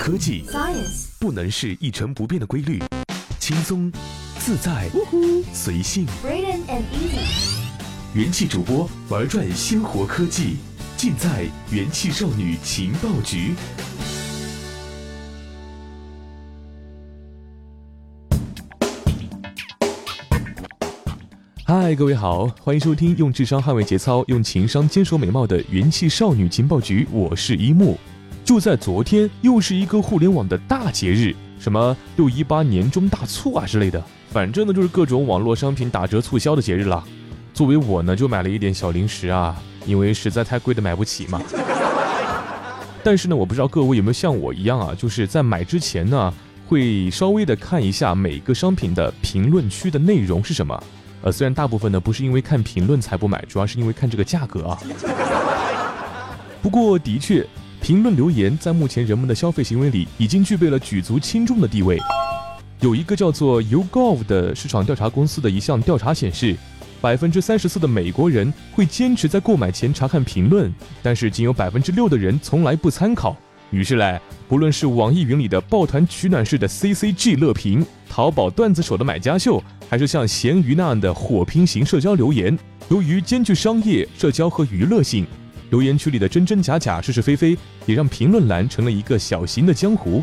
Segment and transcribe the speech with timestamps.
[0.00, 2.82] 科技 Science，不能是一成不变的规律，
[3.38, 3.92] 轻松、
[4.38, 4.88] 自在、
[5.52, 6.06] 随性。
[6.24, 7.58] Braden and Easy，
[8.14, 10.56] 元气主播玩转鲜活科技，
[10.96, 13.54] 尽在元气少女情报局。
[21.66, 27.98] 嗨，各位好，欢迎收听用智商捍卫节操，用情商坚守美貌的元气少女情报局，我是一木。
[28.50, 37.04] 就在昨天，又是一个互联网的大节日，什么六一八年终大促啊之类的，反正呢就是各种网络商品打折促销的节日了。
[37.54, 39.56] 作为我呢，就买了一点小零食啊，
[39.86, 41.40] 因为实在太贵的买不起嘛。
[43.04, 46.34] 但是呢，我不知道各位有没有像我一样啊，就是在买之前呢，
[46.66, 50.82] 会稍微的看一下每个商品的评论区的内容是什么。
[51.22, 54.78] 呃，虽然大部分呢不是因为看评论才不买，主要是因为看这个价格啊。
[56.60, 57.46] 不过的确，
[57.80, 61.98] 评论留言在目前人们的消费行为里已经具备了举足轻重的地位。
[62.80, 66.56] 有一个叫做 YouGov 的市场调查公司的一项调查显示，
[67.00, 73.36] 百分之三十四的美国人会坚持在购买前查看评论，但是仅有百分之六的人从来不参考。
[73.70, 82.58] 于是嘞，不论是网易云里的抱团取暖式的 CCG 乐评，淘宝段子手的买家秀，还是像闲鱼那样的火拼型社交留言，
[82.88, 85.26] 由于兼具商业、社交和娱乐性，
[85.70, 90.22] 留言区里的真真假假、是是非非，也让评论栏成了一个小型的江湖。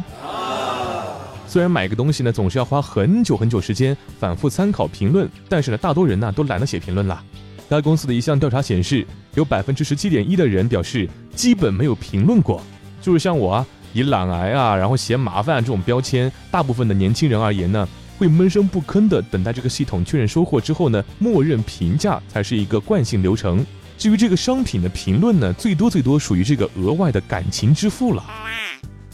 [1.47, 7.23] 虽然买个东西呢，总是要花很久很久时间反复参考评论，但是呢，大多人呢都懒得写评论了。
[7.69, 12.61] 该公司的一项调查显示，有百分之十七点一的人表示基本没有评论过。
[13.01, 17.87] 就是像我啊，以懒癌啊，然后嫌麻烦这种标签，大部分的年轻人而言呢，
[18.17, 23.65] 会闷声不吭的等待这个系统确认收货之后呢，默认评价才是一个惯性流程。
[23.97, 28.23] 至于这个商品的评论呢，最多最多属于这个额外的感情支付了。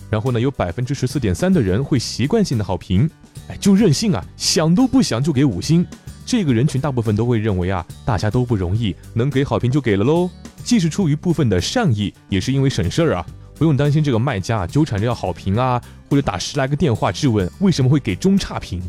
[0.09, 3.09] 然后呢，有百分之十四点三的人会习惯性的好评，
[3.47, 5.85] 哎，就任性啊，想都不想就给五星。
[6.25, 10.29] 这个人群大部分都会认为啊，大家都不容易，能给好评就给了喽。
[10.63, 18.81] 既是出于部分的善意，也是因为省事儿啊，不用担心这个卖家纠缠着要好评啊，或者打十来个电话质问为什么会给中差评。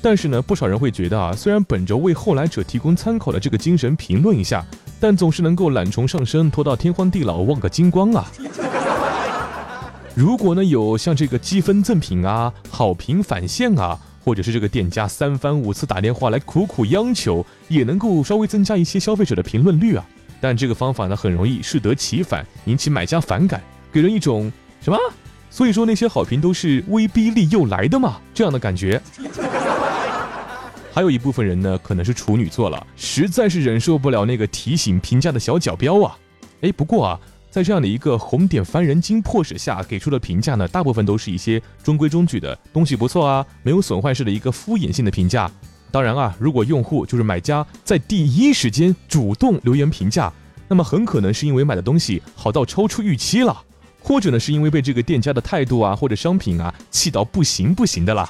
[0.00, 4.66] 但是呢，不少人会觉得啊，虽然本着为后来者提供参考的这个精神评论一下，
[5.02, 8.30] 但总是能够懒虫上身，拖到天荒地老忘个精光啊。
[10.14, 20.06] 如果呢有像这个积分赠品啊、好评返现啊，或者是这个店家三番五次打电话来苦苦央求，也能够稍微增加一些消费者的评论率啊。
[20.40, 23.60] 但这个方法呢，很容易适得其反，引起买家反感，
[23.92, 24.96] 给人一种什么？
[25.50, 29.02] 所以说那些好评都是威逼利诱来的嘛，这样的感觉。
[30.92, 36.16] 还有一部分人呢，可能是处女座了，实在是忍受不了那个提醒评价的小角标啊。
[36.60, 37.18] 哎，不过啊。
[37.50, 45.50] 在这样的一个红点凡人精迫使下，给出的评价呢，大部分都是一些中规中矩的东西，不错啊，没有损坏式的一个敷衍性的评价。
[45.90, 50.32] 当然啊，如果用户就是买家在第一时间主动留言评价，
[50.66, 53.62] 那么很可能是因为买的东西好到超出预期了，
[54.00, 58.26] 或者呢是因为被这个店家的态度啊或者商品啊气到不行不行的了。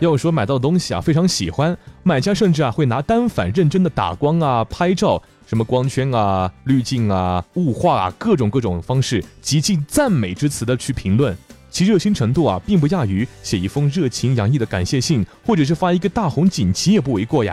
[0.00, 5.22] 要说买到的东西啊非常喜欢，买家甚至啊会拿单反认真的打光啊拍照。
[5.46, 11.36] 什么光圈啊、滤镜啊、雾化啊，各种各种方式，极尽赞美之词的去评论，
[11.68, 17.52] 其热心程度啊，并不亚于写一封热情洋溢的感谢信，或者是发一个大红锦旗也不为过呀。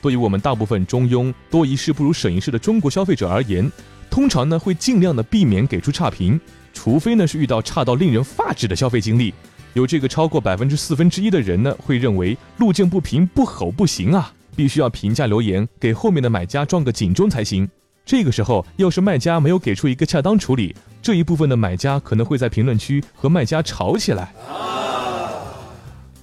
[0.00, 3.68] 对于我们大部分中庸、多一事不如省一事的中国消费者而言，
[4.08, 6.40] 通常呢会尽量的避免给出差评，
[6.72, 9.34] 除非呢是遇到差到令人发指的消费经历。
[9.76, 14.32] 有这个超过百分之四分之一的人呢，会认为路见不平不吼不行啊。
[14.56, 17.68] 必须要评价留言，给后面的买家撞个警钟才行。
[18.06, 24.32] 这个时候，要是卖家没有给出一个恰当处理，这一部分的买家可能会在评论区和卖家吵起来。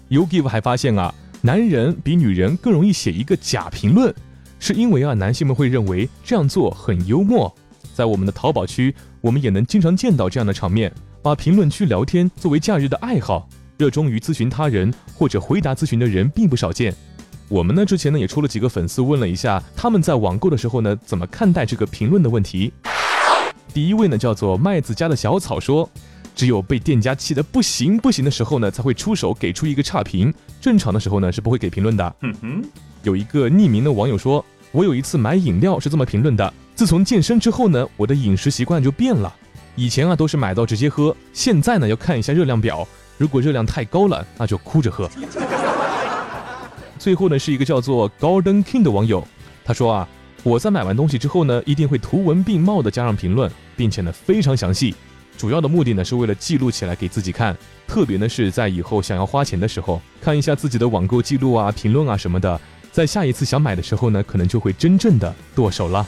[0.09, 4.11] YouGive 还发现啊，男人比女人更容易写一个假评论，
[4.57, 7.53] 是因为啊，男性们会认为这样做很幽默。
[7.93, 10.91] 在我们的淘宝区，我们也能经常见到这样的场面：
[11.23, 13.47] 把评论区聊天作为假日的爱好，
[13.77, 16.93] 热衷于咨询他人或者回答咨询的人并不少见。
[17.47, 22.73] 我们呢之前呢也出了几个粉丝问了一下，他们在网购的时候呢怎么看待这个评论的问题。
[23.73, 25.89] 第一位呢叫做麦子家的小草说，
[26.35, 32.15] 只有被店家气得不行不行的时候呢才会出手给出一个差评，正常的时候呢是不会给评论的。
[32.19, 32.61] 嗯哼，
[33.03, 34.43] 有一个匿名的网友说，
[34.73, 39.33] 我有一次买饮料是这么评论的：自从健身之后呢，我的饮食习惯就变了，
[39.75, 42.87] 以前啊都是买到直接喝，现在呢要看一下热量表，
[43.17, 45.09] 如果热量太高了，那就哭着喝。
[46.99, 49.27] 最后呢，是一个叫做 Golden King 的网友，
[49.65, 50.07] 他说啊，
[50.43, 54.95] 我在买完东西之后呢，一定会图文并茂的加上评论，并且呢非常详细。
[55.35, 62.61] 主要的目的呢是为了记录起来给自己看，特别呢是在以后想要花钱的时候，看一下自己的网购记录啊、评论啊什么的，
[62.91, 66.07] 在下一次想买的时候呢，可能就会真正的剁手了。